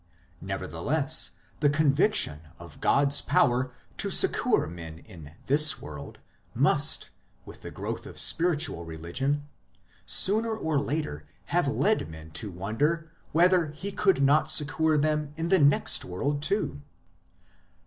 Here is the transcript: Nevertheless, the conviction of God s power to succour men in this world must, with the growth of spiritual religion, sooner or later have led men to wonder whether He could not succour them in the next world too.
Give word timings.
Nevertheless, 0.41 1.33
the 1.59 1.69
conviction 1.69 2.39
of 2.57 2.81
God 2.81 3.09
s 3.09 3.21
power 3.21 3.71
to 3.99 4.09
succour 4.09 4.65
men 4.65 4.97
in 4.97 5.33
this 5.45 5.79
world 5.79 6.17
must, 6.55 7.11
with 7.45 7.61
the 7.61 7.69
growth 7.69 8.07
of 8.07 8.17
spiritual 8.17 8.83
religion, 8.83 9.47
sooner 10.07 10.57
or 10.57 10.79
later 10.79 11.27
have 11.53 11.67
led 11.67 12.09
men 12.09 12.31
to 12.31 12.49
wonder 12.49 13.11
whether 13.31 13.67
He 13.67 13.91
could 13.91 14.23
not 14.23 14.49
succour 14.49 14.97
them 14.97 15.33
in 15.37 15.49
the 15.49 15.59
next 15.59 16.03
world 16.03 16.41
too. 16.41 16.81